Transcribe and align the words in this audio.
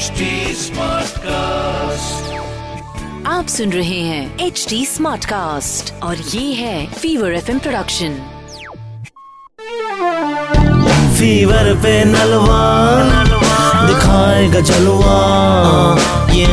HD 0.00 0.26
Smartcast. 0.58 2.28
आप 3.26 3.46
सुन 3.48 3.72
रहे 3.72 3.98
हैं 4.00 4.38
एच 4.38 4.66
डी 4.70 4.86
स्मार्ट 4.86 5.24
कास्ट 5.24 6.02
और 6.02 6.16
ये 6.16 6.54
है 6.54 6.86
फीवर 6.86 7.32
एफ़ 7.32 7.50
प्रोडक्शन 7.58 8.14
फीवर 11.18 11.74
पे 11.74 12.04
नलवा 12.04 12.62
दिखाएगा 13.86 14.60
जलवा। 14.60 15.18
ये 16.32 16.46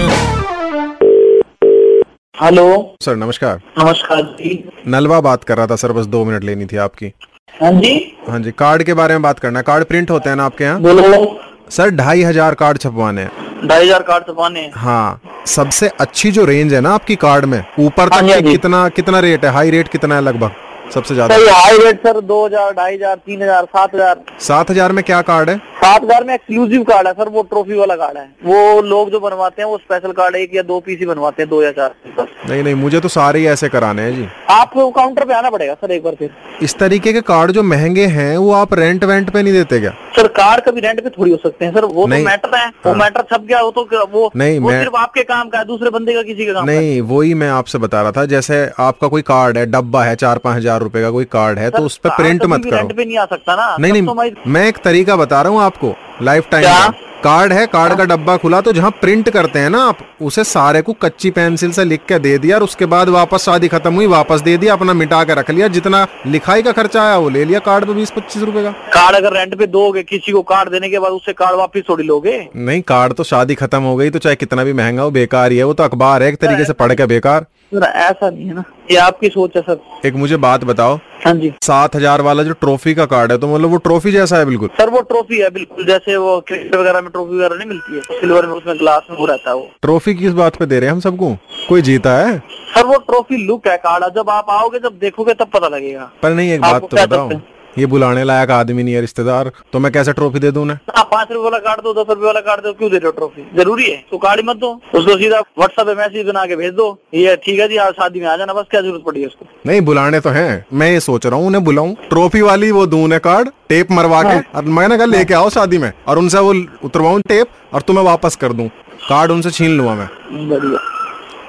हेलो 2.44 2.96
सर 3.02 3.16
नमस्कार। 3.16 3.62
नमस्कार 3.80 4.22
जी। 4.22 4.70
नलवा 4.88 5.22
बात 5.22 5.44
कर 5.44 5.58
रहा 5.58 5.68
था 5.68 5.76
सर 5.76 5.92
बस 5.92 6.06
दो 6.06 6.26
मिनट 6.26 6.44
लेनी 6.44 6.66
थी 6.66 6.78
आपकी। 6.78 7.14
हाँ 7.62 7.72
जी। 7.72 8.18
हाँ 8.30 8.40
जी 8.40 8.52
कार्ड 8.52 8.84
के 8.84 8.94
बारे 8.94 9.14
में 9.14 9.22
बात 9.22 9.40
करना। 9.40 9.60
है 9.60 9.64
कार्ड 9.64 9.86
प्रिंट 9.86 10.12
होते 10.12 10.30
हैं 10.30 10.38
ना 10.38 10.46
आपके 10.46 10.64
यहाँ? 10.64 10.82
बोलो। 10.82 11.40
सर 11.72 11.90
ढाई 11.92 12.22
हज़ार 12.24 12.54
कार्ड 12.56 12.78
छपवाने 12.80 13.22
हैं। 13.22 13.68
ढाई 13.68 13.86
हज़ार 13.86 14.04
कार्ड 14.04 14.24
छपाने 14.24 14.60
हैं। 14.60 14.72
हाँ 14.76 15.22
सबसे 15.48 15.88
अच्छी 16.00 16.32
जो 16.32 16.46
रेंज 16.46 16.74
है 16.74 16.82
ना 16.82 16.90
आपकी 16.92 17.16
कार्ड 17.18 17.46
में 17.46 17.60
ऊपर 17.80 18.14
हाँ 18.14 18.22
तक 18.22 18.32
हाँ 18.32 18.42
कितना 18.44 18.88
कितना 18.92 19.20
रेट 19.20 19.46
है? 19.46 19.52
हाई 19.52 19.70
रेट 19.72 19.88
कितना 19.88 20.16
है 20.16 20.22
लगभग 20.22 20.52
सबसे 20.94 21.16
ज़्यादा? 21.16 21.36
हाई 21.54 21.78
रेट 21.78 22.00
सर 22.00 22.20
दो 22.22 22.46
हज़ार 22.46 22.74
ढाई 22.74 22.96
हज़ार 22.96 23.16
तीन 23.18 23.42
हज़ार 23.42 23.66
सात 23.66 23.96
हज़ार। 23.96 24.20
सात 24.42 24.72
हज़ार 24.72 24.92
में 24.92 25.04
क्या 25.04 25.22
कार्ड 25.24 25.50
है? 25.50 25.58
सात 25.58 26.04
हज़ार 26.04 26.24
में 26.24 26.34
एक्सक्लूसिव 26.34 26.84
कार्ड 26.84 27.08
है 27.08 27.14
सर 27.14 27.30
वो 27.30 27.42
ट्रॉफी 27.44 27.74
वाला 27.76 27.96
कार्ड 27.96 28.18
है। 28.18 28.26
वो 28.46 28.82
लोग 28.84 29.12
जो 29.12 29.20
बनवाते 29.20 29.62
हैं 29.62 29.70
वो 29.70 29.78
स्पेशल 29.78 30.12
कार्ड 30.14 30.36
एक 30.36 30.56
या 30.56 30.62
दो 30.64 30.80
पीस 30.80 31.00
ही 31.00 31.06
बनवाते 31.06 31.44
हैं 31.44 31.50
दो 31.50 31.62
या 31.64 31.72
चार 31.72 31.96
नहीं 32.40 32.64
नहीं 32.64 32.76
मुझे 32.76 33.00
तो 33.00 33.08
सारे 33.10 33.40
ही 33.40 33.46
ऐसे 33.48 33.68
कराने 33.70 34.02
हैं 34.02 34.16
जी। 34.16 34.28
आपको 34.50 34.90
काउंटर 34.92 35.26
पे 35.26 35.34
आना 35.34 35.50
पड़ेगा 35.50 35.74
सर 35.74 35.92
एक 35.92 36.04
बार 36.04 36.16
फिर। 36.16 36.30
इस 36.64 36.76
तरीके 36.80 37.14
के 37.14 37.22
कार्ड 37.22 37.52
जो 37.52 37.64
महँगे 37.64 38.06
हैं 38.08 38.38
वो 38.38 38.52
आप 38.54 38.74
रेंट 38.74 39.04
वेंट 39.04 39.30
पे 39.30 39.42
नहीं 39.42 39.54
देते 39.54 39.80
क्या? 39.80 39.92
सर 40.16 40.28
कार्ड 40.38 40.64
कभी 40.64 40.82
रेंट 40.82 41.02
पे 41.04 41.10
थोड़ी 41.10 41.32
हो 41.32 41.38
सकते 41.38 41.66
हैं 41.66 41.74
सर 41.74 41.86
वो 41.86 42.04
तो 42.04 42.08
मैटर 42.08 42.56
है 42.56 42.68
वो 42.68 42.90
हाँ। 42.90 42.96
मैटर 42.96 43.22
छप 43.32 43.42
गया 43.42 43.62
वो 43.62 43.72
तो 43.72 44.06
वो 44.14 44.32
नहीं, 44.36 44.60
वो 44.60 44.70
मैं- 44.70 44.82
सिर्फ़ 44.82 44.96
आपके 44.98 45.24
काम 45.24 45.50
का 45.50 45.60
है 45.60 45.66
दूसरे 45.66 45.90
बंदे 45.90 46.14
का 46.14 46.22
किसी 46.24 46.46
का 46.46 46.54
काम 46.54 46.70
है। 46.70 46.76
नहीं 46.76 47.02
वही 47.10 47.34
मैं 47.34 47.50
आपसे 47.50 47.78
बता 47.78 48.02
रहा 48.02 48.12
था 48.12 48.26
जैसे 48.28 48.66
आपका 48.80 49.08
कोई 49.08 49.22
कार्ड 49.24 49.58
है 49.58 49.66
डब्बा 49.72 50.04
है 50.04 50.16
चार 50.18 50.38
पाँच 50.38 50.58
हज़ार 50.58 50.82
रूपए 50.82 51.02
का 51.02 51.12
कोई 51.12 51.26
कार्ड 51.32 51.60
है 51.60 51.70
तो 51.70 51.84
उस 51.84 51.98
पर 51.98 52.16
प्रिंट 52.18 52.46
मत 52.46 52.64
करो। 52.64 52.76
रेंट 52.78 52.96
पे 52.98 53.06
नहीं 53.06 53.18
आ 53.18 53.26
सकता 53.26 53.56
ना 53.56 53.76
नहीं 53.80 53.94
नहीं 53.94 54.32
मैं 54.48 54.68
एक 54.68 54.78
तरीका 54.84 55.16
बता 55.16 55.42
रहा 55.42 55.52
हूँ 55.52 55.62
आपको 55.62 55.96
लाइफ 56.22 56.50
टाइम 56.52 56.66
का। 56.66 56.94
कार्ड 57.24 57.54
है 57.54 57.66
कार्ड 57.68 57.94
का 57.98 58.04
डब्बा 58.06 58.36
खुला 58.38 58.60
तो 58.62 58.72
जहाँ 58.74 58.90
प्रिंट 59.02 59.30
करते 59.30 59.60
हैं 59.60 59.70
ना 59.70 59.80
आप 59.84 60.00
उसे 60.22 60.44
सारे 60.44 60.82
को 60.82 60.94
कच्ची 60.96 61.32
पेंसिल 61.32 61.72
से 61.72 61.84
लिख 61.86 62.02
के 62.08 62.20
दे 62.20 62.38
दिया 62.38 62.58
और 62.58 62.64
उसके 62.64 62.86
बाद 62.86 63.10
वापस 63.10 63.46
शादी 63.46 63.68
खत्म 63.68 63.94
हुई 63.96 64.08
वापस 64.08 64.42
दे 64.42 64.56
दिया 64.58 64.74
अपना 64.74 64.94
मिटा 64.94 65.24
के 65.24 65.36
रख 65.36 65.50
लिया 65.52 65.68
जितना 65.70 66.06
लिखाई 66.28 66.62
का 66.62 66.72
खर्चा 66.74 67.04
आया 67.04 67.18
वो 67.18 67.30
ले 67.30 67.46
लिया 67.46 67.60
कार्ड 67.62 67.86
पे 67.86 67.94
बीस 67.94 68.12
पच्चीस 68.12 68.44
रूपए 68.44 68.64
का। 68.64 68.72
कार्ड 68.94 69.16
अगर 69.16 69.38
रेंट 69.38 69.58
पे 69.60 69.68
दोगे 69.68 70.04
किसी 70.06 70.32
को 70.32 70.42
कार्ड 70.44 70.72
देने 70.72 70.90
के 70.90 71.00
बाद 71.00 71.12
उससे 71.12 71.34
कार्ड 71.34 71.58
वापिस 71.58 71.90
थोड़ी 71.90 72.04
लोगे? 72.06 72.40
नहीं 72.56 72.82
कार्ड 72.84 73.14
तो 73.14 73.24
शादी 73.26 73.56
खत्म 73.56 73.82
हो 73.84 73.96
गई 73.96 74.10
तो 74.10 74.20
चाहे 74.20 74.36
कितना 74.38 74.64
भी 74.64 74.74
महँगा 74.76 75.04
हो 75.04 75.12
बेकार 75.12 75.52
ही 75.52 75.58
है 75.58 75.64
वो 75.64 75.74
तो 75.74 75.84
अखबार 75.84 76.24
है 76.24 76.30
एक 76.30 76.38
तरीके 76.38 76.66
से 76.66 76.74
पढ़ 76.76 76.94
के 76.94 77.06
बेकार। 77.08 77.46
ऐसा 77.74 78.30
नहीं 78.30 78.48
है 78.48 78.54
ना। 78.54 78.64
ये 78.92 78.98
आपकी 78.98 79.30
सोच 79.30 79.56
है 79.56 79.62
सर। 79.62 80.08
एक 80.08 80.16
मुझे 80.16 80.38
बात 80.40 80.64
बताओ 80.66 81.00
हाँ 81.26 81.34
जी। 81.36 81.52
सात 81.64 81.96
हज़ार 81.96 82.22
वाला 82.22 82.44
जो 82.44 82.54
ट्रॉफी 82.56 82.94
का 82.96 83.06
कार्ड 83.06 83.32
है 83.32 83.38
तो 83.38 83.48
मतलब 83.48 83.70
वो 83.70 83.78
ट्रॉफी 83.80 84.12
जैसा 84.12 84.38
है 84.38 84.46
बिल्कुल। 84.46 84.70
सर 84.78 84.90
वो 84.90 85.02
ट्रॉफी 85.04 85.38
है 85.38 85.50
बिल्कुल 85.50 85.86
जैसे 85.86 86.16
वो 86.18 86.40
क्रिकेट 86.48 86.76
वगैरह 86.76 87.02
में 87.08 87.12
ट्रॉफी 87.12 87.36
वगैरह 87.36 87.56
नहीं 87.56 87.68
मिलती 87.68 87.96
है। 87.96 88.20
सिल्वर 88.20 88.46
में 88.46 88.54
उसमें 88.54 88.78
ग्लास 88.80 89.08
में 89.12 89.18
वो 89.18 89.26
रहता 89.26 89.50
है 89.50 89.56
वो। 89.56 89.70
ट्रॉफी 89.82 90.14
किस 90.16 90.34
बात 90.34 90.56
पे 90.56 90.66
दे 90.66 90.80
रहे 90.80 90.88
हैं 90.88 90.94
हम 90.94 91.00
सबको? 91.00 91.36
कोई 91.70 91.82
जीता 91.82 92.18
है? 92.18 92.38
सर 92.76 92.86
वो 92.86 92.98
ट्रॉफी 92.98 93.38
लुक 93.48 93.68
है 93.68 93.78
कार्ड 93.78 94.16
जब 94.16 94.30
आप 94.30 94.50
आओगे 94.50 94.80
जब 94.80 94.98
देखोगे 95.00 95.34
तब 95.34 95.48
पता 95.48 95.68
लगेगा। 95.68 96.12
पर 96.24 96.30
नहीं 96.30 96.52
एक 96.52 96.62
बात 96.62 96.82
तो 96.82 96.98
बताओ। 96.98 97.30
ये 97.78 97.86
बुलाने 97.86 98.24
लायक 98.24 98.52
आदमी 98.52 98.84
नहीं 98.84 98.94
है 98.94 99.02
रिश्तेदार 99.02 99.52
तो 99.74 99.80
मैं 99.80 99.92
कैसे 99.92 100.14
ट्रॉफी 100.14 100.40
दे 100.40 100.52
दूँ 100.52 100.70
आप 100.70 101.10
पाँच 101.12 101.32
रुपए 101.32 101.44
वाला 101.44 101.58
कार्ड 101.60 101.82
दो 101.84 101.94
दस 101.94 102.10
रुपए 102.10 102.26
वाला 102.26 102.40
कार्ड 102.42 102.64
दो 102.64 102.74
क्यों 102.74 102.90
दे 102.92 102.98
रहे 102.98 103.06
हो 103.06 103.12
ट्रॉफी 103.12 103.46
ज़रूरी 103.58 103.84
है 103.84 103.98
तो 104.12 104.18
कार्ड 104.18 104.42
मत 104.46 104.58
दो। 104.58 104.72
उसको 104.96 105.18
सीधा 105.18 105.40
व्हाट्सएप 105.40 105.86
पे 105.88 105.94
मैसेज 105.96 106.26
बना 106.28 106.46
के 106.46 106.56
भेज 106.56 106.74
दो 106.74 106.88
ये 107.14 107.36
ठीक 107.46 107.60
है 107.60 107.68
जी 107.68 107.78
आप 107.78 107.94
शादी 107.94 108.20
में 108.20 108.28
आ 108.28 108.36
जाना 108.38 108.54
बस 108.54 108.66
क्या 108.72 108.82
ज़रूरत 108.82 109.04
पड़ी 109.06 109.22
है 109.22 109.28
उसको? 109.28 109.46
नहीं 109.66 109.82
बुलाने 109.82 110.20
तो 110.20 110.30
है 110.30 110.66
मैं 110.74 110.92
ये 110.92 111.00
सोच 111.00 111.26
रहा 111.26 111.40
हूँ 111.40 111.48
उन्हें 111.48 111.64
बुलाऊं। 111.64 111.94
ट्रॉफी 112.10 112.42
वाली 112.42 112.72
वो 112.72 112.86
दूँ 112.88 113.04
उन्हें 113.04 113.20
कार्ड 113.22 113.50
टेप 113.70 113.92
मरवा 113.92 114.22
के 114.24 114.40
और 114.58 114.66
मैंने 114.78 114.98
कहा 114.98 115.06
लेके 115.08 115.34
आओ 115.34 115.50
शादी 115.52 115.78
में 115.78 115.92
और 116.08 116.20
उनसे 116.20 116.40
वो 116.40 116.54
उतरवाऊं 116.84 117.22
टेप 117.30 117.74
और 117.74 117.82
तुम्हें 117.82 118.04
वापस 118.06 118.36
कर 118.36 118.54
दूँ। 118.54 118.68
कार्ड 119.10 119.32
उनसे 119.32 119.52
छीन 119.52 119.78
लूँगा 119.78 119.96
मैं। 119.96 120.08
बढ़िया। 120.50 120.80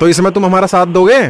तो 0.00 0.08
इसमें 0.08 0.32
तुम 0.32 0.46
हमारा 0.46 0.66
साथ 0.68 0.86
दोगे? 0.88 1.20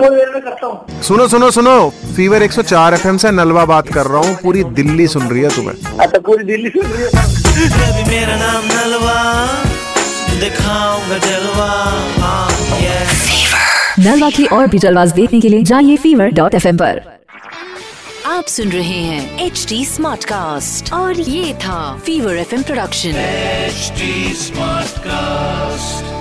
थोड़ी 0.00 0.16
देर 0.16 0.30
में 0.30 0.42
करता 0.42 0.66
हूँ। 0.66 1.02
सुनो 1.02 1.28
सुनो 1.28 1.50
सुनो। 1.50 1.90
फीवर 2.16 2.42
104 2.42 2.94
एफएम 2.94 3.16
से 3.16 3.30
नलवा 3.30 3.64
बात 3.64 3.88
कर 3.88 4.06
रहा 4.06 4.18
हूँ। 4.18 4.36
पूरी 4.42 4.64
दिल्ली 4.78 5.06
सुन 5.06 5.28
रही 5.28 5.42
है 5.42 5.50
तुम्हें। 5.56 5.98
अच्छा 5.98 6.18
पूरी 6.18 6.44
दिल्ली 6.44 6.70
सुन 6.70 6.86
रही 6.86 7.02
है। 7.02 7.08
रवि 7.08 8.10
मेरा 8.10 8.36
नाम 8.36 8.64
नलवा। 8.64 9.18
दिखाऊँगा 10.40 11.18
जलवा। 11.18 11.68
हाँ 12.18 12.48
नलवा 13.98 14.30
की 14.30 14.44
और 14.46 14.66
भी 14.66 14.78
जलवाज 14.78 15.12
देखने 15.12 15.40
के 15.40 15.48
लिए 15.48 15.62
जाइए 15.62 15.96
फीवर 15.96 16.30
डॉट 16.30 16.54
एफएम 16.54 16.76
पर। 16.76 17.00
आप 18.26 18.46
सुन 18.46 18.68
रहे 18.68 18.98
हैं 19.02 19.46
एच 19.46 19.66
डी 19.68 19.84
स्मार्ट 19.84 20.24
कास्ट 20.24 20.92
और 20.92 21.20
ये 21.20 21.54
था 21.54 21.78
fever 22.06 22.36
F 22.36 22.54
M 22.54 22.62
production 22.62 23.08
H 23.08 23.92
smart 24.36 24.86
Smartcast. 24.86 26.15